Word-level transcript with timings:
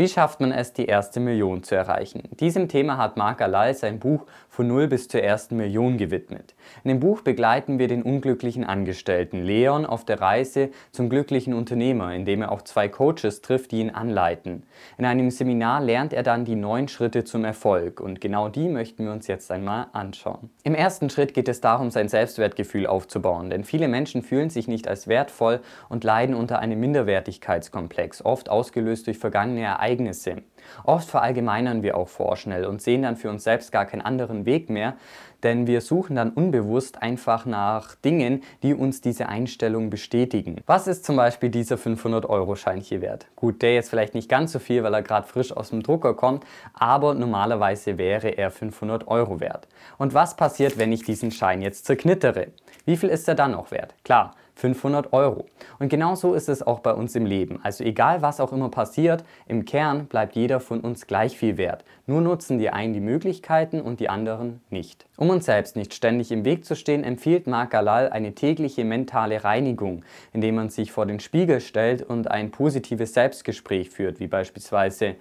Wie 0.00 0.08
schafft 0.08 0.40
man 0.40 0.50
es, 0.50 0.72
die 0.72 0.86
erste 0.86 1.20
Million 1.20 1.62
zu 1.62 1.74
erreichen? 1.74 2.22
Diesem 2.40 2.68
Thema 2.68 2.96
hat 2.96 3.18
Marc 3.18 3.42
Alal 3.42 3.74
sein 3.74 3.98
Buch 3.98 4.24
Von 4.48 4.66
Null 4.66 4.88
bis 4.88 5.08
zur 5.08 5.22
ersten 5.22 5.58
Million 5.58 5.98
gewidmet. 5.98 6.54
In 6.84 6.88
dem 6.88 7.00
Buch 7.00 7.20
begleiten 7.20 7.78
wir 7.78 7.86
den 7.86 8.02
unglücklichen 8.02 8.64
Angestellten 8.64 9.44
Leon 9.44 9.84
auf 9.84 10.06
der 10.06 10.22
Reise 10.22 10.70
zum 10.90 11.10
glücklichen 11.10 11.52
Unternehmer, 11.52 12.14
indem 12.14 12.40
er 12.40 12.50
auch 12.50 12.62
zwei 12.62 12.88
Coaches 12.88 13.42
trifft, 13.42 13.72
die 13.72 13.80
ihn 13.80 13.90
anleiten. 13.90 14.62
In 14.96 15.04
einem 15.04 15.30
Seminar 15.30 15.82
lernt 15.82 16.14
er 16.14 16.22
dann 16.22 16.46
die 16.46 16.56
neun 16.56 16.88
Schritte 16.88 17.24
zum 17.24 17.44
Erfolg 17.44 18.00
und 18.00 18.22
genau 18.22 18.48
die 18.48 18.70
möchten 18.70 19.04
wir 19.04 19.12
uns 19.12 19.26
jetzt 19.26 19.52
einmal 19.52 19.88
anschauen. 19.92 20.48
Im 20.62 20.74
ersten 20.74 21.10
Schritt 21.10 21.34
geht 21.34 21.48
es 21.50 21.60
darum, 21.60 21.90
sein 21.90 22.08
Selbstwertgefühl 22.08 22.86
aufzubauen, 22.86 23.50
denn 23.50 23.64
viele 23.64 23.86
Menschen 23.86 24.22
fühlen 24.22 24.48
sich 24.48 24.66
nicht 24.66 24.88
als 24.88 25.08
wertvoll 25.08 25.60
und 25.90 26.04
leiden 26.04 26.34
unter 26.34 26.58
einem 26.58 26.80
Minderwertigkeitskomplex, 26.80 28.24
oft 28.24 28.48
ausgelöst 28.48 29.06
durch 29.06 29.18
vergangene 29.18 29.60
Ereignisse 29.60 29.89
Ereignisse. 29.90 30.44
Oft 30.84 31.08
verallgemeinern 31.08 31.82
wir 31.82 31.96
auch 31.96 32.08
vorschnell 32.08 32.64
und 32.64 32.82
sehen 32.82 33.02
dann 33.02 33.16
für 33.16 33.30
uns 33.30 33.44
selbst 33.44 33.72
gar 33.72 33.86
keinen 33.86 34.02
anderen 34.02 34.46
Weg 34.46 34.70
mehr, 34.70 34.94
denn 35.42 35.66
wir 35.66 35.80
suchen 35.80 36.16
dann 36.16 36.30
unbewusst 36.30 37.02
einfach 37.02 37.46
nach 37.46 37.94
Dingen, 37.94 38.42
die 38.62 38.74
uns 38.74 39.00
diese 39.00 39.28
Einstellung 39.28 39.90
bestätigen. 39.90 40.56
Was 40.66 40.86
ist 40.86 41.04
zum 41.04 41.16
Beispiel 41.16 41.48
dieser 41.48 41.76
500-Euro-Schein 41.76 42.80
hier 42.80 43.00
wert? 43.00 43.26
Gut, 43.36 43.62
der 43.62 43.74
jetzt 43.74 43.90
vielleicht 43.90 44.14
nicht 44.14 44.28
ganz 44.28 44.52
so 44.52 44.58
viel, 44.58 44.82
weil 44.82 44.94
er 44.94 45.02
gerade 45.02 45.26
frisch 45.26 45.52
aus 45.56 45.70
dem 45.70 45.82
Drucker 45.82 46.14
kommt, 46.14 46.44
aber 46.74 47.14
normalerweise 47.14 47.98
wäre 47.98 48.28
er 48.28 48.50
500 48.50 49.08
Euro 49.08 49.40
wert. 49.40 49.68
Und 49.98 50.14
was 50.14 50.36
passiert, 50.36 50.78
wenn 50.78 50.92
ich 50.92 51.04
diesen 51.04 51.30
Schein 51.30 51.62
jetzt 51.62 51.86
zerknittere? 51.86 52.48
Wie 52.84 52.96
viel 52.96 53.08
ist 53.08 53.28
er 53.28 53.34
dann 53.34 53.52
noch 53.52 53.70
wert? 53.70 53.94
Klar, 54.04 54.34
500 54.60 55.12
Euro. 55.12 55.46
Und 55.78 55.88
genau 55.88 56.14
so 56.14 56.34
ist 56.34 56.48
es 56.48 56.62
auch 56.62 56.80
bei 56.80 56.92
uns 56.92 57.14
im 57.14 57.24
Leben. 57.24 57.60
Also 57.62 57.82
egal 57.82 58.20
was 58.20 58.40
auch 58.40 58.52
immer 58.52 58.68
passiert, 58.68 59.24
im 59.46 59.64
Kern 59.64 60.06
bleibt 60.06 60.36
jeder 60.36 60.49
von 60.58 60.80
uns 60.80 61.06
gleich 61.06 61.38
viel 61.38 61.58
wert. 61.58 61.84
Nur 62.06 62.20
nutzen 62.20 62.58
die 62.58 62.70
einen 62.70 62.92
die 62.92 63.00
Möglichkeiten 63.00 63.80
und 63.80 64.00
die 64.00 64.08
anderen 64.08 64.60
nicht. 64.70 65.06
Um 65.16 65.30
uns 65.30 65.44
selbst 65.44 65.76
nicht 65.76 65.94
ständig 65.94 66.32
im 66.32 66.44
Weg 66.44 66.64
zu 66.64 66.74
stehen, 66.74 67.04
empfiehlt 67.04 67.46
Marc 67.46 67.70
Galal 67.70 68.08
eine 68.08 68.34
tägliche 68.34 68.84
mentale 68.84 69.44
Reinigung, 69.44 70.04
indem 70.32 70.56
man 70.56 70.70
sich 70.70 70.90
vor 70.90 71.06
den 71.06 71.20
Spiegel 71.20 71.60
stellt 71.60 72.02
und 72.02 72.28
ein 72.28 72.50
positives 72.50 73.14
Selbstgespräch 73.14 73.90
führt, 73.90 74.18
wie 74.18 74.26
beispielsweise 74.26 75.14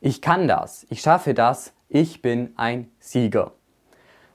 Ich 0.00 0.22
kann 0.22 0.48
das, 0.48 0.86
ich 0.88 1.00
schaffe 1.00 1.34
das, 1.34 1.74
ich 1.88 2.22
bin 2.22 2.52
ein 2.56 2.88
Sieger. 3.00 3.57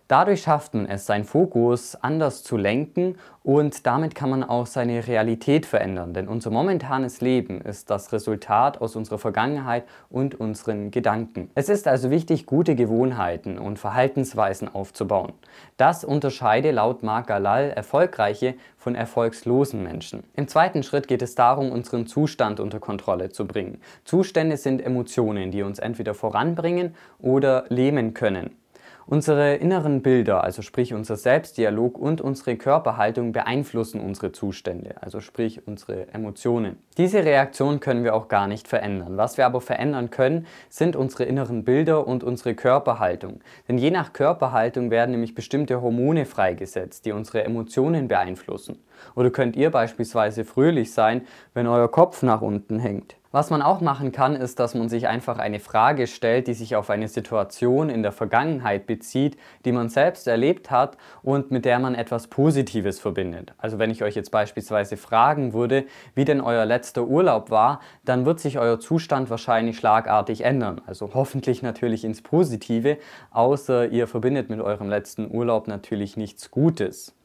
Dadurch 0.09 0.41
schafft 0.41 0.73
man 0.73 0.85
es, 0.85 1.05
seinen 1.05 1.23
Fokus 1.23 1.95
anders 1.95 2.43
zu 2.43 2.57
lenken 2.57 3.15
und 3.41 3.85
damit 3.87 4.15
kann 4.15 4.29
man 4.29 4.43
auch 4.43 4.67
seine 4.67 5.07
Realität 5.07 5.65
verändern. 5.65 6.13
Denn 6.13 6.27
unser 6.27 6.49
momentanes 6.49 7.21
Leben 7.21 7.61
ist 7.61 7.89
das 7.89 8.11
Resultat 8.11 8.81
aus 8.81 8.95
unserer 8.95 9.17
Vergangenheit 9.17 9.85
und 10.09 10.39
unseren 10.39 10.91
Gedanken. 10.91 11.49
Es 11.55 11.69
ist 11.69 11.87
also 11.87 12.11
wichtig, 12.11 12.45
gute 12.45 12.75
Gewohnheiten 12.75 13.57
und 13.57 13.79
Verhaltensweisen 13.79 14.73
aufzubauen. 14.73 15.33
Das 15.77 16.03
unterscheide 16.03 16.71
laut 16.71 17.01
Marc 17.01 17.27
Galal 17.27 17.71
erfolgreiche 17.71 18.55
von 18.77 18.95
erfolgslosen 18.95 19.83
Menschen. 19.83 20.23
Im 20.35 20.49
zweiten 20.49 20.83
Schritt 20.83 21.07
geht 21.07 21.21
es 21.21 21.35
darum, 21.35 21.71
unseren 21.71 22.07
Zustand 22.07 22.59
unter 22.59 22.79
Kontrolle 22.79 23.29
zu 23.29 23.47
bringen. 23.47 23.79
Zustände 24.03 24.57
sind 24.57 24.85
Emotionen, 24.85 25.51
die 25.51 25.63
uns 25.63 25.79
entweder 25.79 26.13
voranbringen 26.13 26.95
oder 27.19 27.65
lähmen 27.69 28.13
können. 28.13 28.57
Unsere 29.05 29.55
inneren 29.55 30.01
Bilder, 30.01 30.43
also 30.43 30.61
sprich 30.61 30.93
unser 30.93 31.17
Selbstdialog 31.17 31.97
und 31.97 32.21
unsere 32.21 32.55
Körperhaltung 32.55 33.33
beeinflussen 33.33 33.99
unsere 33.99 34.31
Zustände, 34.31 34.95
also 35.01 35.19
sprich 35.19 35.67
unsere 35.67 36.07
Emotionen. 36.13 36.77
Diese 36.97 37.25
Reaktion 37.25 37.81
können 37.81 38.05
wir 38.05 38.15
auch 38.15 38.29
gar 38.29 38.47
nicht 38.47 38.67
verändern. 38.67 39.17
Was 39.17 39.37
wir 39.37 39.45
aber 39.45 39.59
verändern 39.59 40.09
können, 40.09 40.47
sind 40.69 40.95
unsere 40.95 41.25
inneren 41.25 41.65
Bilder 41.65 42.07
und 42.07 42.23
unsere 42.23 42.55
Körperhaltung. 42.55 43.41
Denn 43.67 43.77
je 43.77 43.91
nach 43.91 44.13
Körperhaltung 44.13 44.89
werden 44.89 45.11
nämlich 45.11 45.35
bestimmte 45.35 45.81
Hormone 45.81 46.25
freigesetzt, 46.25 47.05
die 47.05 47.11
unsere 47.11 47.43
Emotionen 47.43 48.08
beeinflussen. 48.08 48.80
Oder 49.15 49.31
könnt 49.31 49.58
ihr 49.58 49.69
beispielsweise 49.69 50.45
fröhlich 50.45 50.93
sein, 50.93 51.23
wenn 51.53 51.67
euer 51.67 51.92
Kopf 51.92 52.23
nach 52.23 52.42
unten 52.42 52.80
hängt. 52.80 53.17
Was 53.36 53.49
man 53.49 53.64
auch 53.64 53.82
machen 53.82 54.11
kann, 54.11 54.36
ist, 54.36 54.60
dass 54.60 54.76
man 54.76 54.89
sich 54.89 55.08
einfach 55.08 55.39
eine 55.39 55.60
Frage 55.60 56.05
stellt, 56.05 56.45
die 56.45 56.54
sich 56.54 56.76
auf 56.76 56.92
eine 56.92 57.08
Situation 57.08 57.89
in 57.89 58.04
der 58.04 58.11
Vergangenheit 58.11 58.86
bezieht, 58.86 59.38
die 59.66 59.71
man 59.71 59.89
selbst 59.89 60.27
erlebt 60.27 60.70
hat 60.70 60.99
und 61.23 61.49
mit 61.49 61.66
der 61.66 61.80
man 61.80 61.95
etwas 61.95 62.27
Positives 62.27 62.99
verbindet. 62.99 63.55
Also 63.58 63.80
wenn 63.80 63.89
ich 63.89 64.04
euch 64.04 64.14
jetzt 64.14 64.30
beispielsweise 64.30 64.98
fragen 64.98 65.54
würde, 65.54 65.86
wie 66.14 66.26
denn 66.26 66.42
euer 66.42 66.64
letzter 66.66 67.08
Urlaub 67.08 67.49
war, 67.49 67.80
dann 68.05 68.27
wird 68.27 68.39
sich 68.39 68.60
euer 68.60 68.80
Zustand 68.80 69.32
wahrscheinlich 69.32 69.77
schlagartig 69.77 70.42
ändern. 70.42 70.82
Also 70.86 71.10
hoffentlich 71.16 71.64
natürlich 71.64 72.05
ins 72.05 72.22
Positive, 72.22 72.99
außer 73.32 73.88
ihr 73.88 74.05
verbindet 74.05 74.52
mit 74.52 74.61
eurem 74.61 74.89
letzten 74.89 75.36
Urlaub 75.36 75.67
natürlich 75.67 76.17
nichts 76.17 76.52
Gutes. 76.52 77.16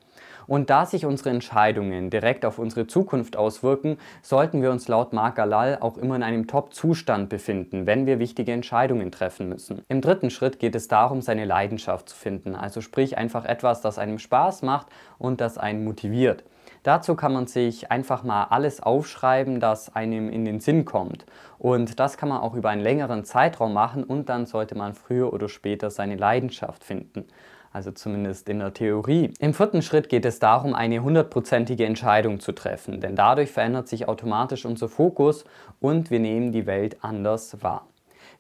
Und 0.49 0.71
da 0.71 0.87
sich 0.87 1.05
unsere 1.05 1.29
Entscheidungen 1.29 2.09
direkt 2.09 2.47
auf 2.47 2.59
unsere 2.59 2.87
Zukunft 2.87 3.37
auswirken, 3.37 3.99
sollten 4.23 4.63
wir 4.63 4.71
uns 4.71 4.89
laut 4.89 5.13
Marc 5.13 5.37
Galal 5.37 5.77
auch 5.81 5.99
immer 5.99 6.17
in 6.17 6.23
einem 6.23 6.47
Top-Zustand 6.47 7.29
befinden, 7.29 7.87
wenn 7.87 8.07
wir 8.07 8.19
wichtige 8.19 8.53
Entscheidungen 8.53 9.13
treffen 9.13 9.51
müssen. 9.51 9.83
Im 9.89 10.01
dritten 10.01 10.31
Schritt 10.31 10.59
geht 10.59 10.75
es 10.75 10.89
darum, 10.89 11.21
seine 11.21 11.45
Leidenschaft 11.45 12.09
zu 12.09 12.17
finden, 12.17 12.57
also 12.57 12.81
sprich 12.81 13.19
einfach 13.19 13.45
etwas, 13.45 13.83
das 13.83 13.99
einem 13.99 14.19
Spaß 14.19 14.63
macht 14.63 14.87
und 15.19 15.43
das 15.43 15.59
einen 15.59 15.85
motiviert. 15.85 16.45
Dazu 16.83 17.15
kann 17.15 17.35
man 17.35 17.47
sich 17.47 17.91
einfach 17.91 18.23
mal 18.23 18.45
alles 18.45 18.83
aufschreiben, 18.83 19.61
das 19.61 19.95
einem 19.95 20.31
in 20.31 20.47
den 20.47 20.61
Sinn 20.61 20.87
kommt. 20.87 21.27
Und 21.59 22.01
das 22.01 22.17
kann 22.17 22.31
man 22.31 22.41
auch 22.41 22.55
über 22.55 22.71
einen 22.71 22.83
längeren 22.83 23.25
Zeitraum 23.25 23.75
machen 23.75 24.03
und 24.03 24.31
dann 24.31 24.47
sollte 24.47 24.77
man 24.77 24.95
früher 24.95 25.31
oder 25.35 25.51
später 25.51 25.91
seine 25.91 26.17
Leidenschaft 26.17 26.85
finden 26.85 27.27
also 27.73 27.91
zumindest 27.91 28.49
in 28.49 28.59
der 28.59 28.75
Theorie. 28.75 29.33
Im 29.39 29.55
vierten 29.55 29.83
Schritt 29.83 30.09
geht 30.09 30.25
es 30.25 30.39
darum, 30.39 30.75
eine 30.75 31.03
hundertprozentige 31.03 31.85
Entscheidung 31.85 32.41
zu 32.41 32.53
treffen, 32.53 33.01
denn 33.01 33.17
dadurch 33.17 33.51
verändert 33.51 33.89
sich 33.89 34.09
automatisch 34.09 34.65
unser 34.65 34.89
Fokus 34.89 35.45
und 35.81 36.11
wir 36.11 36.21
nehmen 36.21 36.53
die 36.53 36.67
Welt 36.67 36.97
anders 37.03 37.63
wahr. 37.63 37.87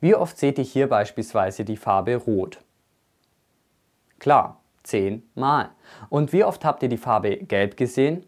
Wie 0.00 0.14
oft 0.14 0.38
seht 0.38 0.58
ihr 0.58 0.64
hier 0.64 0.88
beispielsweise 0.88 1.64
die 1.64 1.76
Farbe 1.76 2.16
Rot? 2.16 2.58
Klar, 4.18 4.60
zehnmal. 4.82 5.70
Und 6.08 6.32
wie 6.32 6.44
oft 6.44 6.64
habt 6.64 6.82
ihr 6.82 6.88
die 6.88 6.96
Farbe 6.96 7.36
Gelb 7.36 7.76
gesehen? 7.76 8.24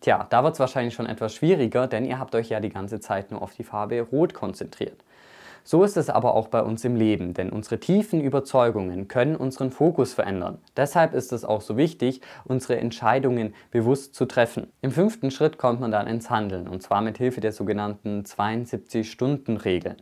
Tja, 0.00 0.26
da 0.28 0.44
wird 0.44 0.54
es 0.54 0.60
wahrscheinlich 0.60 0.94
schon 0.94 1.06
etwas 1.06 1.34
schwieriger, 1.34 1.86
denn 1.86 2.04
ihr 2.04 2.18
habt 2.18 2.34
euch 2.34 2.50
ja 2.50 2.60
die 2.60 2.68
ganze 2.68 3.00
Zeit 3.00 3.30
nur 3.30 3.40
auf 3.40 3.54
die 3.54 3.64
Farbe 3.64 4.00
Rot 4.02 4.34
konzentriert. 4.34 5.02
So 5.66 5.82
ist 5.82 5.96
es 5.96 6.10
aber 6.10 6.34
auch 6.34 6.48
bei 6.48 6.62
uns 6.62 6.84
im 6.84 6.94
Leben, 6.94 7.32
denn 7.32 7.48
unsere 7.48 7.80
tiefen 7.80 8.20
Überzeugungen 8.20 9.08
können 9.08 9.34
unseren 9.34 9.70
Fokus 9.70 10.12
verändern. 10.12 10.58
Deshalb 10.76 11.14
ist 11.14 11.32
es 11.32 11.46
auch 11.46 11.62
so 11.62 11.78
wichtig, 11.78 12.20
unsere 12.44 12.76
Entscheidungen 12.76 13.54
bewusst 13.70 14.14
zu 14.14 14.26
treffen. 14.26 14.70
Im 14.82 14.90
fünften 14.90 15.30
Schritt 15.30 15.56
kommt 15.56 15.80
man 15.80 15.90
dann 15.90 16.06
ins 16.06 16.28
Handeln 16.28 16.68
und 16.68 16.82
zwar 16.82 17.00
mit 17.00 17.16
Hilfe 17.16 17.40
der 17.40 17.52
sogenannten 17.52 18.24
72-Stunden-Regel. 18.24 19.96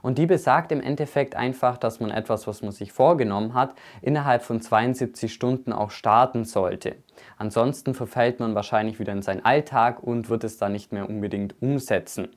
Und 0.00 0.16
die 0.16 0.24
besagt 0.24 0.72
im 0.72 0.80
Endeffekt 0.80 1.36
einfach, 1.36 1.76
dass 1.76 2.00
man 2.00 2.10
etwas, 2.10 2.46
was 2.46 2.62
man 2.62 2.72
sich 2.72 2.90
vorgenommen 2.90 3.52
hat, 3.52 3.74
innerhalb 4.00 4.42
von 4.42 4.62
72 4.62 5.30
Stunden 5.30 5.74
auch 5.74 5.90
starten 5.90 6.46
sollte. 6.46 6.96
Ansonsten 7.36 7.92
verfällt 7.92 8.40
man 8.40 8.54
wahrscheinlich 8.54 8.98
wieder 8.98 9.12
in 9.12 9.22
seinen 9.22 9.44
Alltag 9.44 10.02
und 10.02 10.30
wird 10.30 10.42
es 10.42 10.56
dann 10.56 10.72
nicht 10.72 10.90
mehr 10.90 11.06
unbedingt 11.08 11.54
umsetzen. 11.60 12.30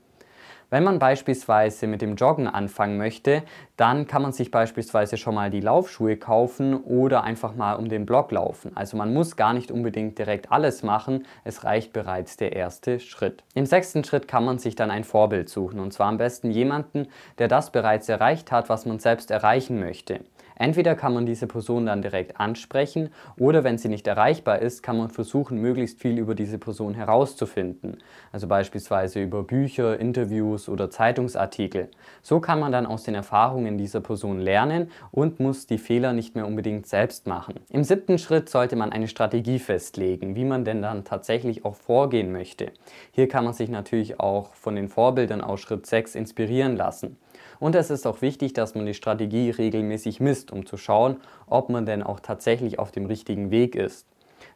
Wenn 0.69 0.83
man 0.83 0.99
beispielsweise 0.99 1.87
mit 1.87 2.01
dem 2.01 2.15
Joggen 2.15 2.47
anfangen 2.47 2.97
möchte, 2.97 3.43
dann 3.77 4.07
kann 4.07 4.21
man 4.21 4.31
sich 4.31 4.51
beispielsweise 4.51 5.17
schon 5.17 5.35
mal 5.35 5.49
die 5.49 5.61
Laufschuhe 5.61 6.17
kaufen 6.17 6.75
oder 6.75 7.23
einfach 7.23 7.55
mal 7.55 7.73
um 7.73 7.87
den 7.87 8.05
Block 8.05 8.31
laufen. 8.31 8.71
Also 8.75 8.97
man 8.97 9.13
muss 9.13 9.35
gar 9.35 9.53
nicht 9.53 9.71
unbedingt 9.71 10.17
direkt 10.17 10.51
alles 10.51 10.81
machen, 10.81 11.25
es 11.43 11.63
reicht 11.63 11.93
bereits 11.93 12.37
der 12.37 12.53
erste 12.53 12.99
Schritt. 12.99 13.43
Im 13.53 13.65
sechsten 13.65 14.03
Schritt 14.03 14.27
kann 14.27 14.45
man 14.45 14.57
sich 14.57 14.75
dann 14.75 14.91
ein 14.91 15.03
Vorbild 15.03 15.49
suchen 15.49 15.79
und 15.79 15.93
zwar 15.93 16.07
am 16.07 16.17
besten 16.17 16.49
jemanden, 16.49 17.07
der 17.37 17.47
das 17.47 17.71
bereits 17.71 18.09
erreicht 18.09 18.51
hat, 18.51 18.69
was 18.69 18.85
man 18.85 18.99
selbst 18.99 19.31
erreichen 19.31 19.79
möchte. 19.79 20.21
Entweder 20.57 20.95
kann 20.95 21.13
man 21.13 21.25
diese 21.25 21.47
Person 21.47 21.85
dann 21.85 22.01
direkt 22.01 22.39
ansprechen 22.39 23.09
oder 23.37 23.63
wenn 23.63 23.77
sie 23.77 23.89
nicht 23.89 24.07
erreichbar 24.07 24.59
ist, 24.59 24.83
kann 24.83 24.97
man 24.97 25.09
versuchen, 25.09 25.59
möglichst 25.59 25.99
viel 25.99 26.17
über 26.17 26.35
diese 26.35 26.57
Person 26.57 26.93
herauszufinden. 26.93 27.97
Also 28.31 28.47
beispielsweise 28.47 29.21
über 29.21 29.43
Bücher, 29.43 29.99
Interviews 29.99 30.69
oder 30.69 30.89
Zeitungsartikel. 30.89 31.89
So 32.21 32.39
kann 32.39 32.59
man 32.59 32.71
dann 32.71 32.85
aus 32.85 33.03
den 33.03 33.15
Erfahrungen 33.15 33.77
dieser 33.77 34.01
Person 34.01 34.39
lernen 34.39 34.91
und 35.11 35.39
muss 35.39 35.67
die 35.67 35.77
Fehler 35.77 36.13
nicht 36.13 36.35
mehr 36.35 36.47
unbedingt 36.47 36.87
selbst 36.87 37.27
machen. 37.27 37.55
Im 37.69 37.83
siebten 37.83 38.17
Schritt 38.17 38.49
sollte 38.49 38.75
man 38.75 38.91
eine 38.91 39.07
Strategie 39.07 39.59
festlegen, 39.59 40.35
wie 40.35 40.45
man 40.45 40.65
denn 40.65 40.81
dann 40.81 41.03
tatsächlich 41.03 41.65
auch 41.65 41.75
vorgehen 41.75 42.31
möchte. 42.31 42.71
Hier 43.11 43.27
kann 43.27 43.43
man 43.43 43.53
sich 43.53 43.69
natürlich 43.69 44.19
auch 44.19 44.53
von 44.53 44.75
den 44.75 44.89
Vorbildern 44.89 45.41
aus 45.41 45.59
Schritt 45.59 45.85
6 45.85 46.15
inspirieren 46.15 46.75
lassen. 46.75 47.17
Und 47.59 47.75
es 47.75 47.89
ist 47.89 48.05
auch 48.05 48.21
wichtig, 48.21 48.53
dass 48.53 48.75
man 48.75 48.85
die 48.85 48.93
Strategie 48.93 49.49
regelmäßig 49.49 50.19
misst, 50.19 50.44
um 50.51 50.65
zu 50.65 50.77
schauen, 50.77 51.17
ob 51.47 51.69
man 51.69 51.85
denn 51.85 52.03
auch 52.03 52.19
tatsächlich 52.19 52.79
auf 52.79 52.91
dem 52.91 53.05
richtigen 53.05 53.51
Weg 53.51 53.75
ist. 53.75 54.05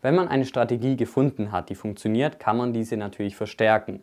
Wenn 0.01 0.15
man 0.15 0.27
eine 0.27 0.45
Strategie 0.45 0.95
gefunden 0.95 1.51
hat, 1.51 1.69
die 1.69 1.75
funktioniert, 1.75 2.39
kann 2.39 2.57
man 2.57 2.73
diese 2.73 2.97
natürlich 2.97 3.35
verstärken. 3.35 4.01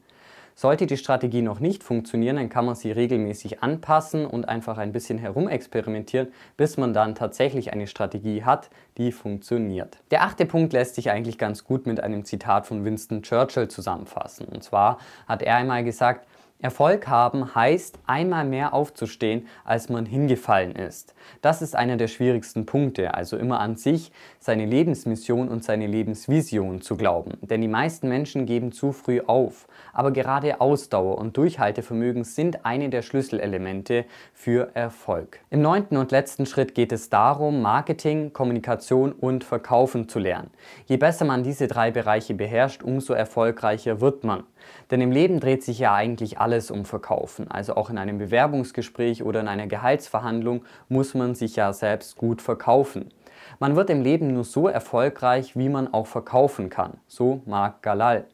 Sollte 0.59 0.87
die 0.87 0.97
Strategie 0.97 1.43
noch 1.43 1.61
nicht 1.61 1.83
funktionieren, 1.83 2.37
dann 2.37 2.49
kann 2.49 2.65
man 2.65 2.77
sie 2.77 2.91
regelmäßig 2.91 3.63
anpassen 3.63 4.25
und 4.25 4.49
einfach 4.49 4.79
ein 4.79 4.91
bisschen 4.91 5.19
herumexperimentieren, 5.19 6.29
bis 6.57 6.79
man 6.79 6.95
dann 6.95 7.15
tatsächlich 7.15 7.75
eine 7.75 7.87
Strategie 7.87 8.43
hat, 8.43 8.71
die 8.97 9.13
funktioniert. 9.13 9.99
Der 10.11 10.23
achte 10.23 10.47
Punkt 10.47 10.73
lässt 10.73 10.95
sich 10.95 11.11
eigentlich 11.11 11.37
ganz 11.37 11.65
gut 11.65 11.87
mit 11.87 12.01
einem 12.01 12.25
Zitat 12.25 12.67
von 12.67 12.87
Winston 12.87 13.23
Churchill 13.23 13.69
zusammenfassen. 13.69 14.47
Und 14.47 14.65
zwar 14.65 14.97
hat 15.29 15.43
er 15.43 15.57
einmal 15.57 15.85
gesagt, 15.85 16.27
Erfolg 16.59 17.07
haben 17.07 17.55
heißt, 17.55 17.99
einmal 18.07 18.47
mehr 18.47 18.73
aufzustehen, 18.73 19.47
als 19.65 19.91
man 19.91 20.07
hingefallen 20.07 20.75
ist. 20.75 21.15
Das 21.43 21.61
ist 21.61 21.77
einer 21.77 21.99
der 21.99 22.09
schwierigsten 22.09 22.65
Punkte, 22.65 23.13
also 23.13 23.37
immer 23.37 23.61
an 23.61 23.77
sich, 23.77 24.11
seine 24.39 24.65
Lebensmission 24.65 25.49
und 25.49 25.65
seine 25.65 25.87
Lebensvision 25.87 26.81
zu 26.81 26.97
glauben. 26.97 27.33
Denn 27.43 27.61
die 27.61 27.69
meisten 27.69 28.09
Menschen 28.09 28.47
geben 28.47 28.73
zu 28.73 28.93
früh 28.93 29.21
auf. 29.21 29.69
Aber 29.93 30.13
gerade 30.13 30.63
Ausdauer 30.63 31.19
und 31.19 31.37
Durchhaltevermögen 31.37 32.25
sind 32.25 32.65
eine 32.65 32.89
der 32.89 33.03
Schlüsselelemente 33.03 34.07
für 34.33 34.71
Erfolg. 34.75 35.41
Im 35.51 35.61
neunten 35.61 35.99
und 35.99 36.11
letzten 36.11 36.47
Schritt 36.47 36.75
geht 36.75 36.91
es 36.91 37.11
darum, 37.11 37.61
Marketing, 37.61 38.33
Kommunikation 38.33 39.13
und 39.13 39.45
Verkaufen 39.45 40.09
zu 40.09 40.19
lernen. 40.19 40.51
Je 40.87 40.97
besser 40.97 41.27
man 41.27 41.43
diese 41.43 41.69
drei 41.69 41.91
Bereiche 41.91 42.33
beherrscht, 42.33 42.83
umso 42.83 43.13
erfolgreicher 43.13 44.01
wird 44.01 44.25
man. 44.25 44.45
Denn 44.91 45.01
im 45.01 45.13
Leben 45.13 45.39
dreht 45.39 45.63
sich 45.63 45.79
ja 45.79 45.95
eigentlich 45.95 46.39
alles 46.39 46.46
um 46.71 46.85
Verkaufen. 46.85 47.51
Also 47.51 47.75
auch 47.77 47.91
in 47.91 47.99
einem 47.99 48.19
Bewerbungsgespräch 48.19 49.23
oder 49.23 49.41
in 49.41 49.49
einer 49.49 49.67
Gehaltsverhandlung 49.67 50.65
muss 50.89 51.15
man 51.15 51.35
sich 51.35 51.57
ja 51.57 51.73
selbst 51.73 52.17
gut 52.17 52.41
verkaufen. 52.41 53.11
Man 53.59 53.77
wird 53.77 53.91
im 53.91 54.03
Leben 54.03 54.33
nur 54.33 54.45
so 54.45 54.69
erfolgreich, 54.69 55.57
wie 55.57 55.69
man 55.69 55.93
auch 55.93 56.07
verkaufen 56.07 56.71
kann. 56.71 56.99
So 57.07 57.43
Marc 57.47 57.83
Galal. 57.83 58.27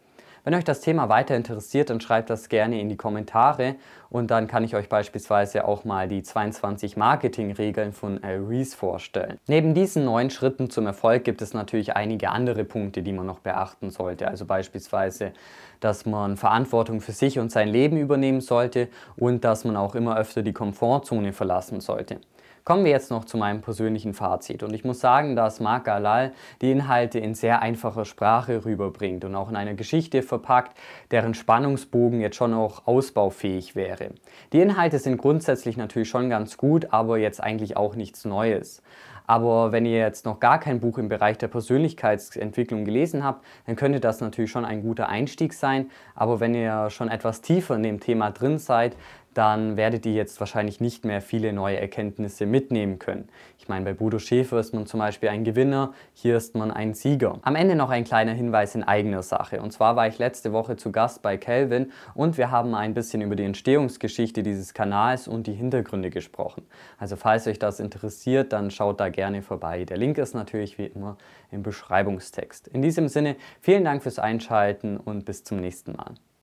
Wenn 0.44 0.54
euch 0.54 0.64
das 0.64 0.80
Thema 0.80 1.08
weiter 1.08 1.36
interessiert, 1.36 1.88
dann 1.88 2.00
schreibt 2.00 2.28
das 2.28 2.48
gerne 2.48 2.80
in 2.80 2.88
die 2.88 2.96
Kommentare 2.96 3.76
und 4.10 4.32
dann 4.32 4.48
kann 4.48 4.64
ich 4.64 4.74
euch 4.74 4.88
beispielsweise 4.88 5.64
auch 5.68 5.84
mal 5.84 6.08
die 6.08 6.24
22 6.24 6.96
Marketingregeln 6.96 7.92
von 7.92 8.24
Al 8.24 8.44
Rees 8.44 8.74
vorstellen. 8.74 9.38
Neben 9.46 9.72
diesen 9.72 10.04
neun 10.04 10.30
Schritten 10.30 10.68
zum 10.68 10.86
Erfolg 10.86 11.22
gibt 11.22 11.42
es 11.42 11.54
natürlich 11.54 11.94
einige 11.94 12.30
andere 12.30 12.64
Punkte, 12.64 13.04
die 13.04 13.12
man 13.12 13.24
noch 13.24 13.38
beachten 13.38 13.90
sollte. 13.90 14.26
Also 14.26 14.44
beispielsweise, 14.44 15.32
dass 15.78 16.06
man 16.06 16.36
Verantwortung 16.36 17.00
für 17.00 17.12
sich 17.12 17.38
und 17.38 17.52
sein 17.52 17.68
Leben 17.68 17.96
übernehmen 17.96 18.40
sollte 18.40 18.88
und 19.16 19.44
dass 19.44 19.64
man 19.64 19.76
auch 19.76 19.94
immer 19.94 20.16
öfter 20.18 20.42
die 20.42 20.52
Komfortzone 20.52 21.32
verlassen 21.32 21.80
sollte. 21.80 22.18
Kommen 22.64 22.84
wir 22.84 22.92
jetzt 22.92 23.10
noch 23.10 23.24
zu 23.24 23.36
meinem 23.38 23.60
persönlichen 23.60 24.14
Fazit. 24.14 24.62
Und 24.62 24.72
ich 24.72 24.84
muss 24.84 25.00
sagen, 25.00 25.34
dass 25.34 25.58
Marc 25.58 25.84
Galal 25.84 26.32
die 26.60 26.70
Inhalte 26.70 27.18
in 27.18 27.34
sehr 27.34 27.60
einfacher 27.60 28.04
Sprache 28.04 28.64
rüberbringt 28.64 29.24
und 29.24 29.34
auch 29.34 29.50
in 29.50 29.56
einer 29.56 29.74
Geschichte 29.74 30.22
verpackt, 30.22 30.78
deren 31.10 31.34
Spannungsbogen 31.34 32.20
jetzt 32.20 32.36
schon 32.36 32.54
auch 32.54 32.86
ausbaufähig 32.86 33.74
wäre. 33.74 34.10
Die 34.52 34.60
Inhalte 34.60 35.00
sind 35.00 35.16
grundsätzlich 35.16 35.76
natürlich 35.76 36.08
schon 36.08 36.30
ganz 36.30 36.56
gut, 36.56 36.92
aber 36.92 37.18
jetzt 37.18 37.42
eigentlich 37.42 37.76
auch 37.76 37.96
nichts 37.96 38.24
Neues. 38.24 38.80
Aber 39.26 39.72
wenn 39.72 39.86
ihr 39.86 39.98
jetzt 39.98 40.26
noch 40.26 40.40
gar 40.40 40.58
kein 40.58 40.80
Buch 40.80 40.98
im 40.98 41.08
Bereich 41.08 41.38
der 41.38 41.48
Persönlichkeitsentwicklung 41.48 42.84
gelesen 42.84 43.24
habt, 43.24 43.44
dann 43.66 43.76
könnte 43.76 44.00
das 44.00 44.20
natürlich 44.20 44.50
schon 44.50 44.64
ein 44.64 44.82
guter 44.82 45.08
Einstieg 45.08 45.52
sein. 45.54 45.90
Aber 46.14 46.40
wenn 46.40 46.54
ihr 46.54 46.90
schon 46.90 47.08
etwas 47.08 47.40
tiefer 47.40 47.76
in 47.76 47.82
dem 47.82 48.00
Thema 48.00 48.30
drin 48.30 48.58
seid, 48.58 48.96
dann 49.34 49.76
werdet 49.76 50.06
ihr 50.06 50.12
jetzt 50.12 50.38
wahrscheinlich 50.40 50.80
nicht 50.80 51.04
mehr 51.04 51.20
viele 51.20 51.52
neue 51.52 51.78
Erkenntnisse 51.78 52.46
mitnehmen 52.46 52.98
können. 52.98 53.28
Ich 53.58 53.68
meine, 53.68 53.84
bei 53.84 53.92
Bodo 53.92 54.18
Schäfer 54.18 54.58
ist 54.58 54.74
man 54.74 54.86
zum 54.86 54.98
Beispiel 55.00 55.28
ein 55.28 55.44
Gewinner, 55.44 55.92
hier 56.14 56.36
ist 56.36 56.54
man 56.54 56.70
ein 56.70 56.94
Sieger. 56.94 57.38
Am 57.42 57.54
Ende 57.54 57.76
noch 57.76 57.90
ein 57.90 58.04
kleiner 58.04 58.32
Hinweis 58.32 58.74
in 58.74 58.82
eigener 58.82 59.22
Sache. 59.22 59.62
Und 59.62 59.72
zwar 59.72 59.94
war 59.96 60.08
ich 60.08 60.18
letzte 60.18 60.52
Woche 60.52 60.76
zu 60.76 60.90
Gast 60.90 61.22
bei 61.22 61.36
Kelvin 61.36 61.92
und 62.14 62.38
wir 62.38 62.50
haben 62.50 62.74
ein 62.74 62.94
bisschen 62.94 63.22
über 63.22 63.36
die 63.36 63.44
Entstehungsgeschichte 63.44 64.42
dieses 64.42 64.74
Kanals 64.74 65.28
und 65.28 65.46
die 65.46 65.54
Hintergründe 65.54 66.10
gesprochen. 66.10 66.66
Also 66.98 67.16
falls 67.16 67.46
euch 67.46 67.58
das 67.58 67.80
interessiert, 67.80 68.52
dann 68.52 68.70
schaut 68.70 69.00
da 69.00 69.08
gerne 69.08 69.42
vorbei. 69.42 69.84
Der 69.84 69.96
Link 69.96 70.18
ist 70.18 70.34
natürlich 70.34 70.78
wie 70.78 70.86
immer 70.86 71.16
im 71.50 71.62
Beschreibungstext. 71.62 72.68
In 72.68 72.82
diesem 72.82 73.08
Sinne, 73.08 73.36
vielen 73.60 73.84
Dank 73.84 74.02
fürs 74.02 74.18
Einschalten 74.18 74.96
und 74.96 75.24
bis 75.24 75.44
zum 75.44 75.58
nächsten 75.58 75.92
Mal. 75.92 76.14